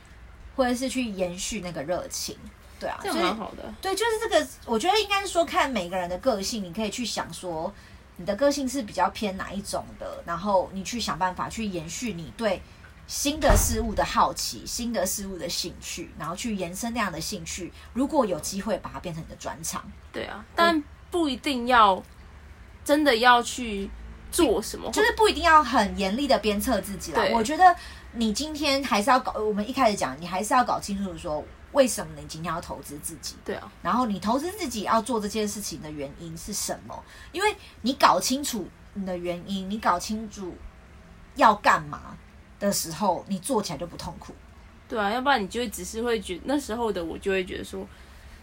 [0.55, 2.37] 或者是去延续那个热情，
[2.79, 3.75] 对啊，这样蛮好的。
[3.81, 7.73] 对，就是这个，我觉得应该是说看每个人的个性，你可以去想说
[8.17, 12.61] 你的个性是比较偏哪一种的，然后你去想办法去延续你对
[13.07, 17.73] 新的事物的好奇，新的事物的兴趣，然后去延伸那样的兴趣。
[17.93, 22.03] 如果有机会把它变成你的专长，对啊，但不一定要
[22.85, 23.91] 真的要去
[24.33, 27.23] 做什么，就是不一定要很严厉的鞭策自己啦。
[27.31, 27.77] 我觉得
[28.15, 31.45] 你今天还是要搞，我们一开始讲，你还是要搞清楚说。
[31.73, 33.35] 为什么你今天要投资自己？
[33.43, 37.03] 对啊，然后你投资自己要做这件事情的原因是什么？
[37.33, 40.55] 因为你搞清楚你的原因，你搞清楚
[41.35, 42.15] 要干嘛
[42.61, 44.35] 的时候，你做起来就不痛苦。
[44.87, 47.89] 对啊，要不然你就会只是会觉得那时候的我就会觉得说，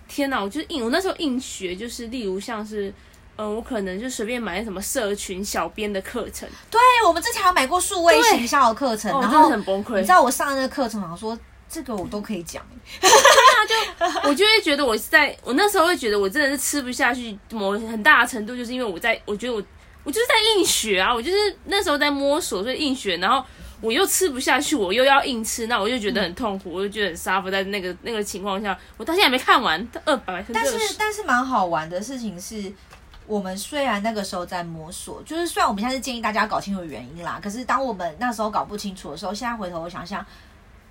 [0.07, 0.41] 天哪！
[0.43, 2.91] 我就硬，我那时候硬学，就是例如像是，
[3.39, 6.47] 嗯、呃，我可能就随便买什么社群小编的课程。
[6.69, 9.95] 对，我们之前还买过数位行销的课程，然后、哦、很崩溃。
[9.95, 11.37] 你知道我上那个课程，好像说。
[11.71, 12.65] 这个我都可以讲，
[12.99, 19.61] 那就我就会觉得我是在我那时候会觉得我真的是吃不下去，某很大的程度就是因为我在我觉得我
[20.03, 23.45] 我就是在硬学啊，我就是那时候在摸索，所以硬学，然后
[23.81, 30.51] 我又吃不下去，我又要硬吃，那我就觉得很痛苦，我就觉得很 suffer 在那个那个情况下，我到现在还没看完二百分。
[30.51, 32.73] 但是但是蛮好玩的事情是，
[33.29, 40.25] 我们虽然那个时候在摸索，就是虽然我们现在是建议大家搞清楚原因啦，可是当我们那时候搞不清楚的时候，现在回头我想想。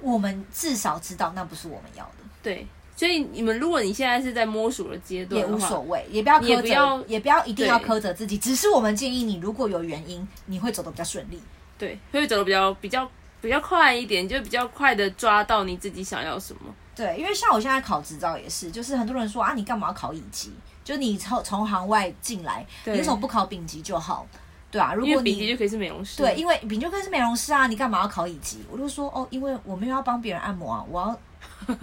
[0.01, 2.65] 我们至少知道那不是我们要的，对。
[2.95, 8.39] 所以你们，如果你现在是在摸索的阶段，也无所谓，也不要苛责，也不要，也不要一定要苛责自己。
[8.39, 11.43] 只是我们建议你，如果有原因，你会走得比较顺利，
[11.77, 16.61] 对，会走得比较比较比较快一点，就比较快的抓到你自己想要什么。
[16.95, 20.53] 对，因为像我现在考执照也是，就是很多人说啊，你干嘛要考乙级？
[20.89, 24.27] 就你从从行外进来，你为什么不考丙级就好？
[24.71, 28.65] 对啊，如果你丙级就可以是美容师，对，因为丙级就可以是美容师啊，你干嘛要考乙级？
[28.71, 31.09] 我就说哦，因为我没有要帮别人按摩啊，我要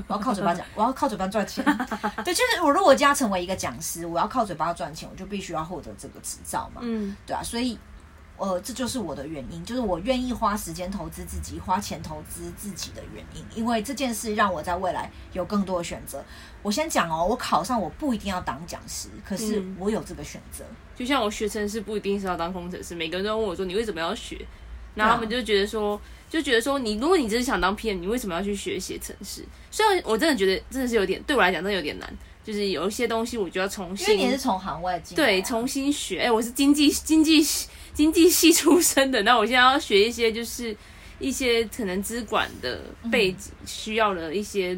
[0.07, 1.63] 我要靠嘴巴讲，我要靠嘴巴赚钱。
[2.25, 6.81] 对，就是我如果将要成为一个讲师，我要靠嘴巴赚钱，我就必须要获得这个执照嘛。
[6.83, 7.77] 嗯，对啊，所以
[8.37, 16.23] 呃，这就是我的原因，就是我愿意花时间投资自己，花钱投资自己的原因，因为这件事让我在未来有更多的选择。
[16.61, 20.63] 我先讲哦，我考上我不一定要当讲师，可是我有这个选择。
[20.95, 24.45] 就像我学程式不一定是要当工程师，每个人都问我说，你为什么要学？
[24.95, 29.43] 然后他们就觉得说，就觉得说你如果你真是想当 PM，你为什么要去学写程式？
[29.69, 34.09] 虽然我真的觉得真的是有点对我来讲真的有点难，就是有一些东西我就要重新。
[34.09, 36.19] 因为你是从行外进，对，重新学。
[36.19, 37.45] 哎、欸，我是经济经济
[37.95, 40.75] 经济系出身的，那我现在要学一些就是
[41.17, 42.79] 一些可能资管的
[43.11, 44.77] 背景需要的一些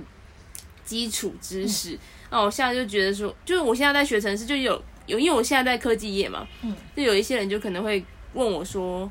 [0.85, 1.95] 基础知识。
[1.95, 1.99] 嗯、
[2.29, 4.81] 那我现在就觉得说，就是我现在在学城市就有。
[5.07, 8.03] 有，因为我现在在科技业嘛，嗯，就有一些人就可能会
[8.33, 9.09] 问我说：“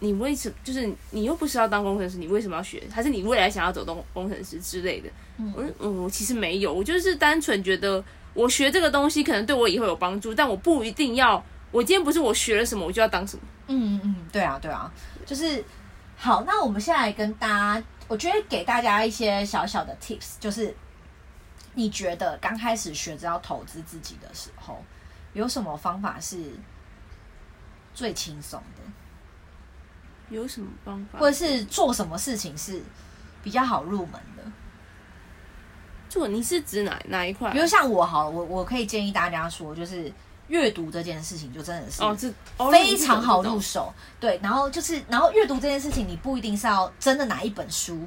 [0.00, 2.82] 你为什么就是你又不是要当工程师，你为什么要学？
[2.90, 11.44] 还是你未来想要走工工程师之类的？”嗯，我说：“嗯，我其实没有，我就是单纯觉得我学这个东西可能对我以后有帮助，但我不一定要。
[11.70, 14.90] 我今天不是我学了什么，我就要当什么。”嗯嗯嗯，对啊对啊，
[15.26, 15.64] 就是
[16.16, 16.44] 好。
[16.44, 20.74] 那我们现在跟大家，我觉得给大家一些小小的 tips，就是。
[21.74, 24.82] 你觉得刚开始学着要投资自己的时候，
[25.32, 26.36] 有什么方法是
[27.94, 28.82] 最轻松的？
[30.34, 32.82] 有什么方法，或者是做什么事情是
[33.44, 34.42] 比较好入门的？
[36.08, 37.52] 做你是指哪哪一块？
[37.52, 40.12] 比如像我好了，我我可以建议大家说，就是
[40.48, 43.92] 阅读这件事情就真的是哦，非常好入手。
[44.18, 48.00] 对，然后就是，然后阅读这件事情，你不一定是要真的拿一本书。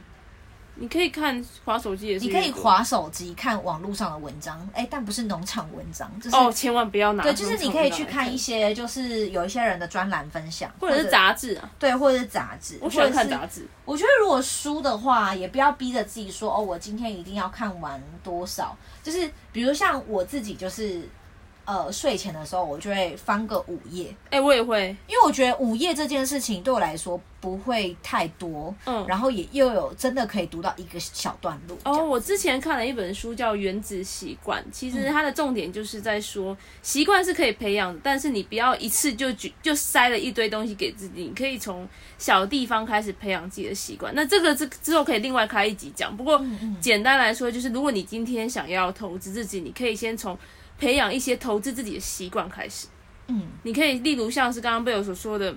[0.75, 7.21] 你可以看滑手机也是，你可以滑手机看网络上的文章，哎、欸，但不是农场文章，就是哦，千万不要拿。
[7.21, 12.79] 对，就是你可以去看一些，就是有一些人的专栏分享，或者是杂志啊，对，或者是杂志。
[12.81, 13.67] 我喜欢看杂志。
[13.85, 18.75] 我觉得如果书的话，也不要逼着自己说，哦，我今天一定要看完多少。
[19.03, 21.07] 就是比如像我自己，就是。
[21.71, 31.77] 呃，睡前的时候我就会翻个午夜，哎、欸，我也会，因为我觉得午夜这件事情对我来说不会太多，嗯，然后也又有真的可以读到一个小段落。
[31.85, 39.31] 哦，我之前看了一本书叫《原子习惯》，其实它的重点就是在说，习惯是可以培养，但是你不要一次就
[39.63, 44.13] 就塞了一堆东西给自己，你可以从小地方开始培养自己的习惯。
[44.13, 46.17] 那这个之之后可以另外开一集讲。
[46.17, 46.43] 不过
[46.81, 50.37] 简单来说，就是如果你今天想要投资自己，你可以先从。
[50.81, 52.87] 培养一些投资自己的习惯开始，
[53.27, 55.55] 嗯，你可以例如像是刚刚贝尔所说的，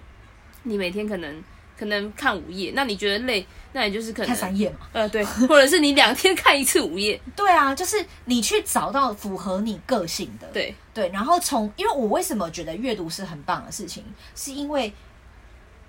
[0.65, 1.43] 你每天可能
[1.79, 10.75] 可能看五页，那你觉得累，那你就是可能看三页嘛，呃，对，或者是你两天看一次五页，对啊，就是你去找到符合你个性的，对。
[10.93, 14.05] 对，然后从，因为我为什么觉得阅读是很棒的事情，
[14.37, 14.93] 是因为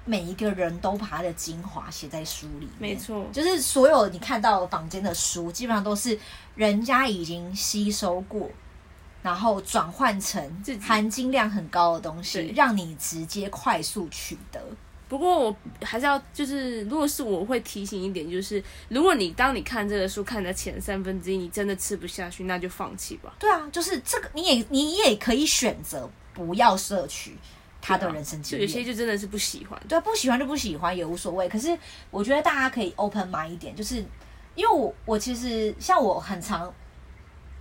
[0.03, 6.17] 每一个人都把他的精华写在书里面，没错，就是所有你看到坊间的书，基本上都是
[6.55, 8.49] 人家已经吸收过。
[9.25, 14.61] 然后转换成含金量很高的东西，让你直接快速取得。
[15.09, 23.33] 不过我还是要，就是如果是我会提醒一点，就是如果你当你看这个书看的前三分之一，你真的吃不下去，那就放弃吧。
[23.39, 27.35] 对啊，就是这个，你也你也可以选择不要摄取
[27.81, 28.67] 他的人生经验。
[28.67, 31.49] 有些就真的是不喜欢，对，不喜欢就不喜欢也无所谓。
[31.49, 31.75] 可是
[32.11, 33.95] 我觉得大家可以 open mind 一点，就是
[34.53, 36.71] 因为我我其实像我很常。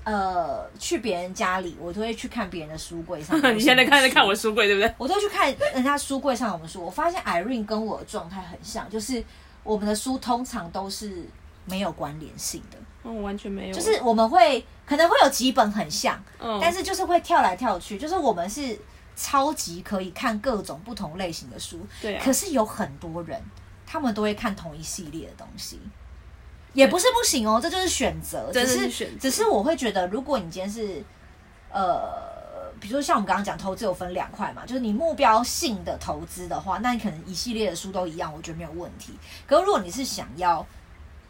[0.05, 3.37] 呃，去别人家里，我都会去看别人的书柜上。
[3.57, 4.95] 你现在看在看我书柜，对不对？
[4.99, 6.85] 我都会去看人家书柜上有什么书。
[6.85, 9.25] 我发现 Irene 跟我的状态很像，就是
[9.63, 11.27] 我们的书通常都是
[11.65, 12.77] 没有关联性的。
[13.05, 13.75] 嗯，完全没有。
[13.75, 17.99] 就是我们会可能会有几本很像，嗯，但是就是会跳来跳去。
[17.99, 18.79] 就是我们是
[19.17, 22.23] 超级可以看各种不同类型的书，对啊。
[22.23, 23.41] 可是有很多人，
[23.87, 25.81] 他们都会看同一系列的东西。
[26.75, 31.03] 也不是不行哦，这就是选择，只是，是只是我会觉得，如果你今天是，
[31.73, 39.15] 呃，比如说像我们刚刚讲投资有分两块嘛，就是你目标性的投资的话，那你可能一系列的书都一样，我觉得没有问题。
[39.47, 40.67] 可是如果你是想要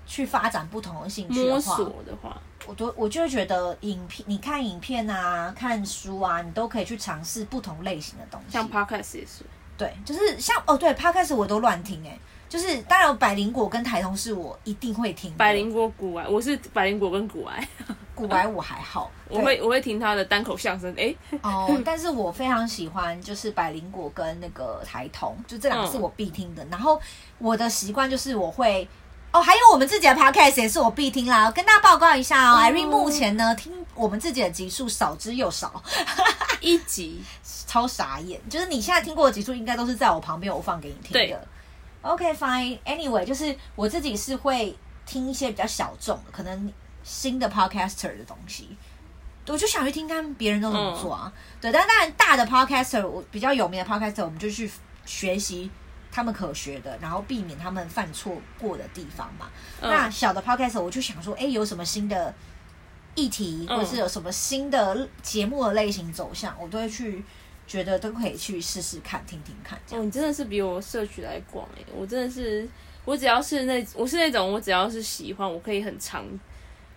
[0.07, 8.53] 去发展不同的兴趣的话，的话我都我就会觉得影片，你看影片啊，看书啊，你都可以去尝试不同类型的东西。
[8.55, 9.45] 像 Podcast 也是，
[9.77, 12.21] 对，就是像哦，对，Podcast 我都乱听哎、欸。
[12.55, 15.35] 就是当然，百灵果跟台通是我一定会听。
[15.35, 17.69] 百灵果、古癌，我是百灵果跟古癌。
[18.15, 20.89] 股癌我还好， 我会我会听他的单口相声。
[20.93, 26.63] 哎、欸，哦，但是我非常喜欢就是百灵果跟那个台通，就这两个是我必听的。
[26.63, 27.01] 嗯、然后
[27.39, 28.87] 我的习惯就是我会
[29.33, 31.51] 哦，还有我们自己的 podcast 也是我必听啦。
[31.51, 35.83] 跟大家报告一下哦，Irene 目前呢听我们自己的集数少之又少，
[36.61, 37.21] 一集
[37.67, 38.41] 超傻眼。
[38.49, 41.49] 就是你现在听过的集数，应该都是在我旁边我放给你听的。
[42.05, 48.77] OK fine anyway，就是我自己是会听一些比较小众的，可能新的 podcaster 的东西，
[49.47, 51.33] 我就想去听看别人都怎么做啊。
[51.35, 54.71] 嗯、对，但当然大的 podcaster，我比较有名的 podcaster，我们就去
[55.07, 55.71] 学习
[56.13, 59.47] 他们可学的，然后避免他们犯错过的地方嘛。
[59.81, 62.35] 嗯、那小的 podcaster，我就想说，哎、欸，有什么新的
[63.15, 67.25] 议题，或者是有什么新的节目的类型走向，我都会去。
[67.67, 69.79] 觉得都可以去试试看，听听看。
[69.91, 71.83] 哦，你真的是比我摄取来广哎！
[71.97, 72.69] 我真的是，
[73.05, 76.25] 我只要是那，我是那种，我只要是喜欢，我可以很长，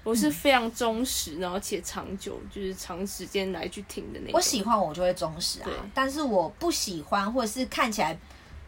[0.03, 4.33] 我是非常忠实，然后且长久，就是长时间来去听的那种。
[4.33, 8.17] 我喜欢我就会忠实啊，但是我不喜欢或者是看起来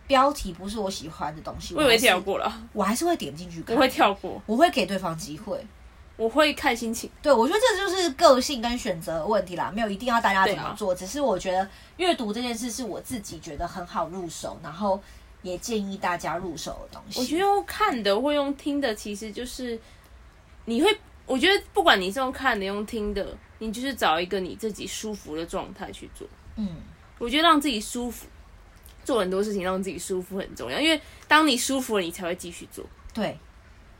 [0.08, 5.64] 标题不是我喜欢的东西，我以为跳过了，我还是会点进去看，我会跳过，我会给对方机会。
[6.20, 15.02] 我会看心情，对，我觉得这就是个性跟选择的问题啦，没有一定要大家怎么做，啊、只是我觉得阅读这件事是我自己觉得很好入手，然后
[15.44, 17.22] 也建议大家入手的东西。
[17.22, 19.80] 我觉得用看的或用听的，其实就是
[20.66, 20.94] 你会，
[21.26, 23.26] 我觉得不管你是用看的用听的，
[23.60, 26.28] 你就是找一个你自己舒服的状态去做。
[26.58, 26.68] 嗯，
[27.18, 28.28] 我觉得让自己舒服，
[29.06, 32.86] 做很多事情让自己舒服很重要，因为当你舒服了，你才会继续做。
[33.14, 33.40] 对。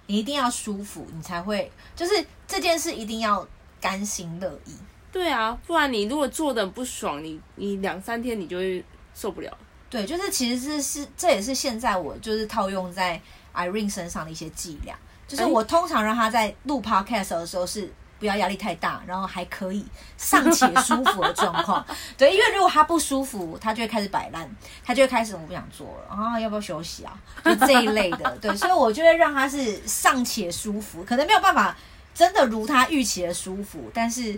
[0.10, 3.48] 你一定要舒服，你才会就是这件事一定要
[3.80, 4.76] 甘心乐意。
[5.12, 9.56] 对啊，不然你如果做的不爽，你你两三天你就会受不了。
[9.88, 13.22] 对，就是其实是是这也是现在我就是套用在
[13.54, 17.94] Irene 身上的一些伎俩，就是我通常让他在录 Podcast 的时候是。
[18.20, 19.86] 不要压力太大，然后还可以
[20.18, 21.86] 尚且舒服的状况。
[22.18, 24.50] 对，因为如果他不舒服，他就会开始摆烂，
[24.84, 27.18] 他就会开始我不想做了啊，要不要休息啊？
[27.46, 28.38] 就这一类的。
[28.42, 31.76] 对，所以我就会让他是尚且舒服，可能没有办法
[32.14, 34.38] 真的如他预期的舒服，但是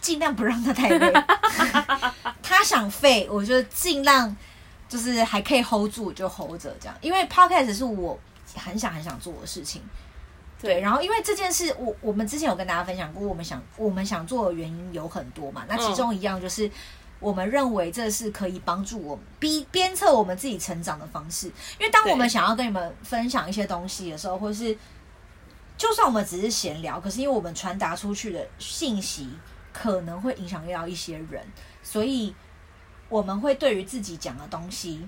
[0.00, 1.12] 尽量不让他太累。
[2.42, 4.36] 他想废，我就尽量
[4.88, 8.18] 就是还可以 hold 住就 hold 着这样，因为 podcast 是我
[8.54, 9.82] 很想很想做的事情。
[10.60, 15.64] 对，然后因为这件事，我我们之前有跟大家分享过，我们想我们想做的原因有很多嘛。
[15.68, 16.70] 那其中一样就是，
[17.20, 21.48] 我们认为这是可以帮助我们逼鞭策我们自己成长的方式。
[21.78, 24.76] 因为当我们想要跟你们分享一些东西的时候，或是
[25.76, 29.28] 就算我们只是闲聊，可是因为我们传达出去的信息
[29.74, 31.46] 可能会影响到一些人，
[31.82, 32.34] 所以
[33.10, 35.06] 我们会对于自己讲的东西。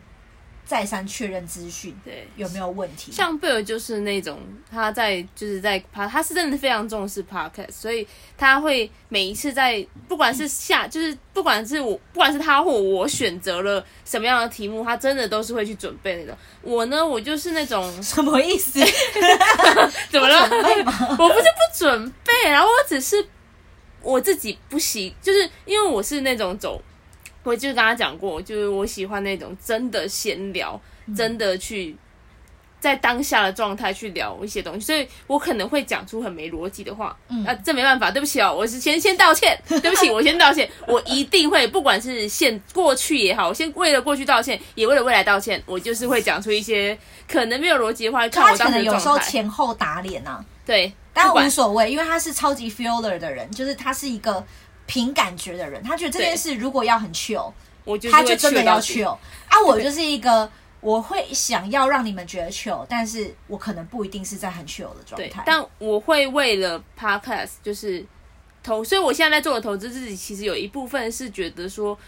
[0.68, 3.10] 再三确认资讯，对，有没有问题？
[3.10, 4.38] 像贝尔就是那种
[4.70, 16.36] 他在就是在他他是真的非常重视 podcast，所以他会每一次在不管是下就是不管是我不管是他或我选择了什么样的题目，他真的都是会去准备那种。
[16.60, 18.78] 我呢，我就是那种 什么意思？
[20.12, 20.42] 怎么了？
[21.18, 23.26] 我不是不准备，然后我只是
[24.02, 26.82] 我自己不行，就是因为我是那种走。
[27.42, 31.96] 我就跟他讲过，就是我喜欢那种真的闲聊，嗯、真的去
[32.80, 37.16] 在当下的状态去聊一些东西，所以我可能会讲出很没逻辑的话。
[37.28, 48.28] 嗯，啊，这没办法，对不起哦，我是先先道歉，对不起，我先道歉，我一定会，不管是现过去也好，我先为了过去道歉，也为了未来道歉，我就是会讲出一些可能没有逻辑的话。
[48.28, 54.44] 看我当时有时候前后打脸啊，对，但无所谓，因为他是超级 feeler 的人，就是他是一个
[54.88, 57.52] 凭感觉的人，他觉得这件事如果要很 chill，
[57.84, 59.16] 我就他就真的要 chill
[59.48, 60.50] 啊，我就是一个。
[60.80, 65.42] 我会想要让你们觉得 chill，但是我可能不一定是在很 chill 的状态。
[65.44, 68.06] 但我会为了 podcast 就是
[68.62, 71.98] 投，所以我现在在做的投资自己，其实有一部分是觉得说，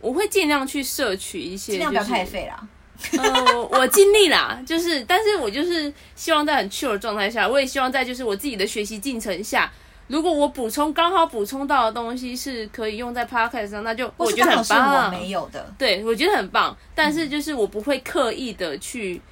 [0.00, 2.68] 我会尽量去摄取一些、就是，尽量不要太废啦。
[3.16, 9.72] 呃， 我尽力啦，就是，但是我就是希望在很 chill 的状态下，我也希望在就是我自己的学习进程下。
[10.10, 15.04] 如果我补充刚好补充到的东西是可以用在 podcast 上，那就我觉得很棒。
[15.04, 16.76] 我没有的，对，我觉得很棒。
[16.96, 19.22] 但是就是我不会刻意的去，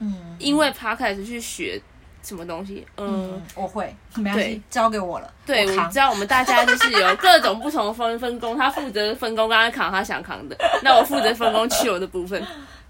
[0.00, 1.80] 嗯，因为 podcast 去学
[2.22, 2.86] 什么东西。
[2.98, 5.32] 嗯，嗯我会，没关系，交给我了。
[5.46, 12.44] 对，我，知道我们大家就是有各种不同的分分工，他负责分工，刚刚扛他想扛的，那我负责分工去我的部分。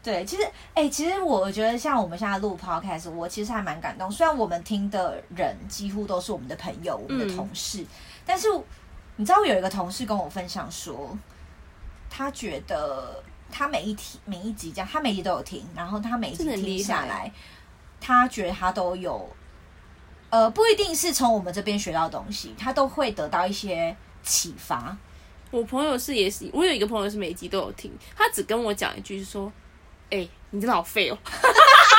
[0.08, 0.42] 对，其实，
[0.72, 4.10] 哎、欸，其实我觉得像我们现在录 podcast，我其实还蛮感动。
[4.10, 7.86] 虽然我们听的人几乎都是我们的朋友、我们的同事，嗯、
[8.24, 8.48] 但是
[9.16, 11.14] 你知道，我有一个同事跟我分享说，
[12.08, 17.30] 他觉得他每一题、每一集这样，他每一集都有听，然后他每一集听下来，
[18.00, 19.28] 他觉得他都有，
[20.30, 24.96] 呃，不一定是从我们这边学到东西，他都会得到一些启发。
[25.50, 29.52] 我朋友是也是，我有一个朋友是每一集都有听，他只跟我讲一句是说。
[30.10, 31.18] 哎、欸，你真的好废哦！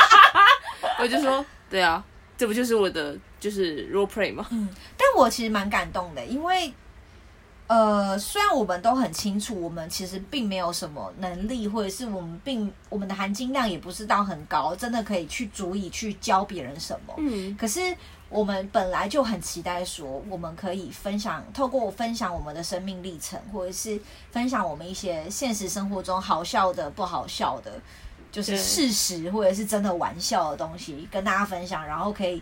[0.98, 2.02] 我就说，对啊，
[2.36, 4.46] 这不就是我的就是 role play 吗？
[4.50, 6.72] 嗯，但我其实蛮感动的，因为
[7.68, 17.14] 呃，虽然我们都很清楚，我们其实并没有什么能力，或者是我们并我们的含金量也不是到很高，真的可以去足以去教别人什么。
[17.18, 17.96] 嗯，可是
[18.30, 24.00] 我们本来就很期待说，我们可以分享，透过分享我们的生命历程，或者是
[24.30, 27.72] 分享我们一些现实生活中好笑的、不好笑的。
[28.32, 32.40] 就是事实或者是真的玩笑的东西跟大家分享，然后可以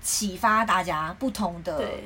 [0.00, 1.76] 启发大家不同的。
[1.76, 2.04] 对，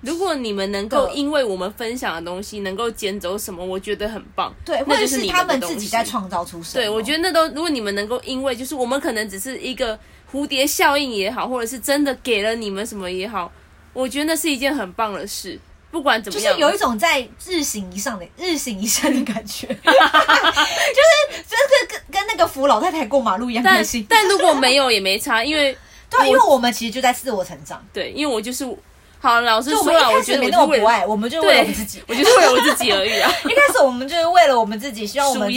[0.00, 4.50] 如果你们能够因为我们分享的东西能够捡走什么，我觉得很棒。
[4.64, 6.82] 对，或者是他们自己在创造出什么。
[6.82, 9.98] 对，我觉得那都，如果你们能够因为就是我们可能只是一个
[10.32, 13.50] 蝴蝶效应也好，或者是真的给了你们什么也好，
[13.92, 15.58] 我觉得那是一件很棒的事。
[15.90, 24.06] 不管怎么样，就是有一种在日行一上的 日行一善的感觉， 就是就是跟跟那个扶老太太过马路一样开心。
[24.08, 25.76] 但如果没有也没差，因为
[26.08, 27.84] 对，因为我们其实就在自我成长。
[27.92, 28.64] 对，因为我就是
[29.18, 33.28] 好老师说了，我觉得没那么不爱，我们就为了我们自己，我就是为了我自己而已啊。
[33.44, 35.52] 一开始我们就是为了我们自己，希望我们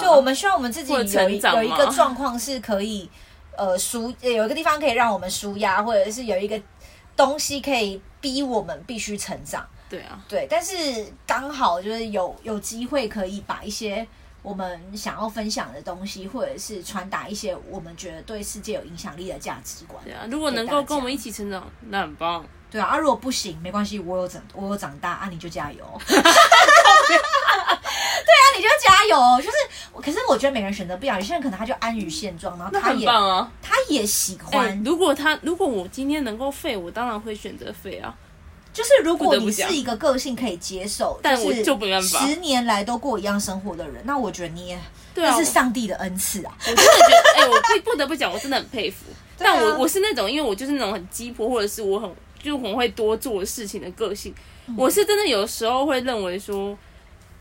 [0.00, 3.08] 对，我们希望我们自己有一有一个状况是可以
[3.58, 6.58] 呃舒，有一个地方可以让我们舒压，或者是有一个
[7.14, 8.00] 东西可以。
[8.20, 10.74] 逼我们必须成长，对啊，对，但是
[11.24, 14.04] 刚好就是有有机会可以把一些
[14.42, 20.02] 我们想要分享的东西，或者是传达一些我们觉得对世界有影响力的价值观。
[20.02, 22.44] 对啊，如果能够跟我们一起成长，那很棒。
[22.70, 25.78] 对啊，啊，如果不行，没关系，我有长，我有长大啊，你就加油。
[26.08, 26.16] 对
[27.16, 29.42] 啊，你就加油。
[29.42, 29.56] 就是，
[30.02, 34.66] 可是我觉得每个人选择不一样，有些人可能他就安于现状，然后他也棒啊，他也喜欢。
[34.66, 38.14] 欸，如果他，如果我今天能够废，我当然会选择废啊。
[38.70, 44.78] 就是如果你是一个个性可以接受，但我就没办法，十年来都过一样生活的人，那我觉得你也，
[45.14, 46.54] 对啊，是上帝的恩赐啊！
[46.60, 49.06] 我真的觉得，哎、欸，我不不得不讲，我真的很佩服。
[49.36, 52.08] 但我我是那种，因为我就是那种很鸡婆，或者是我很
[52.42, 54.34] 就很会多做事情的个性。
[54.66, 56.76] 嗯、我是真的有时候会认为说，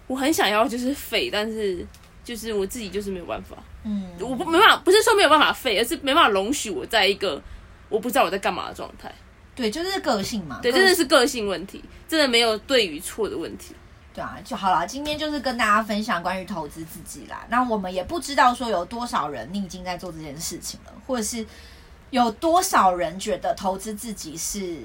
[0.07, 1.85] 我很想要就是废，但是
[2.23, 3.57] 就是我自己就是没有办法。
[3.83, 7.41] 嗯，我不没办法，不是说没有办法废，而是没办法容许我在一个
[7.89, 9.13] 我不知道我在干嘛的状态。
[9.55, 10.59] 对，就是个性嘛。
[10.61, 13.73] 对，真的是个性问题，真的没有对与错的问题。
[14.13, 14.85] 对啊，就好了。
[14.85, 17.45] 今天就是跟大家分享关于投资自己啦。
[17.49, 21.45] 那我们也不知道说有多少人你已经在做这件事情了，或者是
[22.09, 24.77] 有多少人觉得投资自己是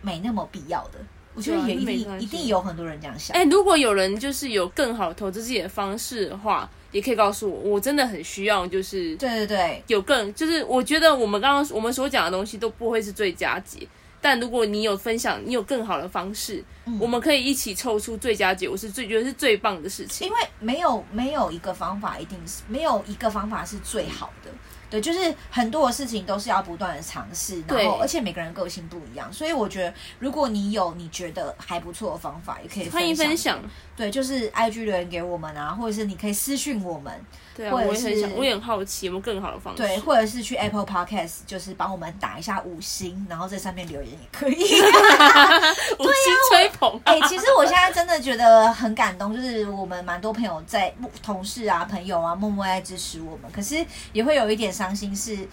[0.00, 0.98] 没那么必要的。
[1.34, 3.36] 我觉得也一定一定有很多人这样想。
[3.36, 6.68] 哎，如果有人就是有更好投资自己的方式的话。
[6.92, 13.86] 也可以告诉我，我真的很需要，就是对对对，有更就是我觉得我们刚刚我们所讲的东西都不会是最佳解，
[14.18, 20.26] 但如果你有分享，你有更好的方式，嗯、我们可以一起凑出最佳解，我是最觉得是最棒的事情。
[20.26, 24.50] 因为没有没有一个方法一定是没有一个方法是最好的。
[24.88, 33.60] 对，就是很多的事情都是要不断的尝试，然后而且每个人个性不一样，所以我觉得如果你有你觉得还不错的方法，也可以欢迎分享。
[33.96, 37.12] 对，就是 IG 留言给我们啊，或者是你可以私讯我们。
[37.56, 39.82] 对啊，我也很想，我也很好奇有没有更好的方式。
[39.82, 44.54] 对，或者是去 Apple Podcast，就是帮我们打一下五星，然后在上面留言也可以。
[45.98, 47.00] 五星吹捧。
[47.04, 53.50] 哎、欸，其实我现在真的觉得很感动，就是我们蛮多朋友在同事啊、朋友啊，默默在支持我们。
[53.50, 53.82] 可是
[54.12, 55.48] 也会有一点伤心，是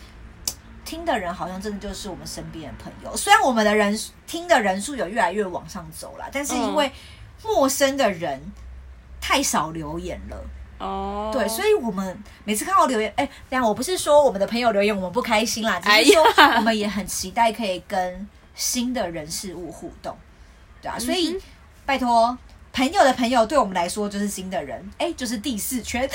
[0.83, 3.15] 听的人好像真的就是我们身边的朋友。
[3.15, 3.97] 虽然我们的人
[4.27, 6.91] 听的人数有越来越往上走了，但是因为
[7.41, 8.51] 陌生的人
[9.21, 10.37] 太少留言了。
[10.83, 16.23] 哦，对，所以我们每次看到留言，哎，这样我不是说我们的朋友留言我们不开心啦，只是说
[16.57, 20.15] 我们也很期待可以跟新的人事物互动，
[20.81, 21.39] 对啊，所以
[21.85, 22.37] 拜托
[22.73, 26.09] 朋友的朋友对我们来说就是新的人，哎，就是第四圈，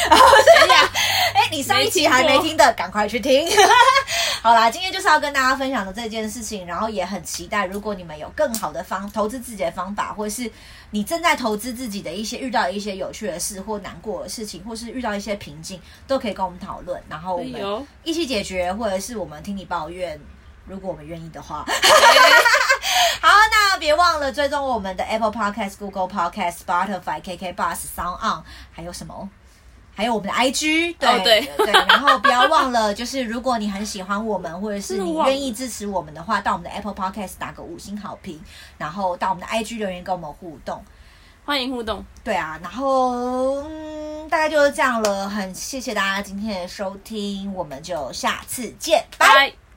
[1.33, 3.49] 哎， 你上一期还没听的，赶快去听。
[4.43, 10.51] 好啦，今天就是要跟大家分享的这件事情，然后也很期待，如果你们有更好的方投资自己的方法，或是
[10.91, 20.21] 你正在投资自己的一些遇到一些有趣的事或难过的事情，或是遇到一些瓶颈，都可以跟我们讨论，然后我们一起解决，或者是我们听你抱怨，
[20.67, 21.65] 如果我们愿意的话。
[23.21, 28.43] 好，那别忘了追踪我们的 Apple Podcast、Google Podcast、Spotify、KK Bus、Sound On，
[28.73, 29.29] 还有什么？
[29.95, 38.41] 还有我们的 IG，对、oh, 对对，然后不要忘了，就是如果你很喜欢我们，或者是你愿意支持我们的话，到我们的 Apple Podcast 打个五星好评，
[38.77, 40.85] 然后到我们的 IG 留言跟我们互动，
[41.45, 42.05] 欢迎互动。
[42.23, 49.68] 对啊，然后嗯，大概就是这样了，很谢谢大家今天的收听，我们就下次见，拜。